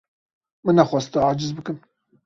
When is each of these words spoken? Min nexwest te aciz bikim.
Min 0.63 0.75
nexwest 0.79 1.11
te 1.15 1.19
aciz 1.29 1.51
bikim. 1.59 1.77